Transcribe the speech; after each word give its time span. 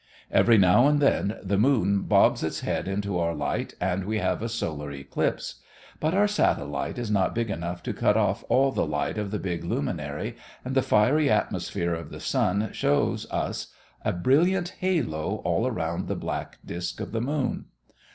Every 0.31 0.57
now 0.57 0.87
and 0.87 0.99
then 0.99 1.37
the 1.43 1.59
moon 1.59 2.01
bobs 2.05 2.41
its 2.41 2.61
head 2.61 2.87
into 2.87 3.19
our 3.19 3.35
light 3.35 3.75
and 3.79 4.05
we 4.05 4.17
have 4.17 4.41
a 4.41 4.49
solar 4.49 4.91
eclipse. 4.91 5.61
But 5.99 6.15
our 6.15 6.27
satellite 6.27 6.97
is 6.97 7.11
not 7.11 7.35
big 7.35 7.51
enough 7.51 7.83
to 7.83 7.93
cut 7.93 8.17
off 8.17 8.43
all 8.49 8.71
the 8.71 8.87
light 8.87 9.19
of 9.19 9.29
the 9.29 9.37
big 9.37 9.63
luminary 9.63 10.37
and 10.65 10.73
the 10.73 10.81
fiery 10.81 11.29
atmosphere 11.29 11.93
of 11.93 12.09
the 12.09 12.19
sun 12.19 12.71
shows 12.73 13.27
us 13.29 13.67
a 14.03 14.11
brilliant 14.11 14.69
halo 14.79 15.35
all 15.45 15.67
around 15.67 16.07
the 16.07 16.15
black 16.15 16.57
disk 16.65 16.99
of 16.99 17.11
the 17.11 17.21
moon. 17.21 17.65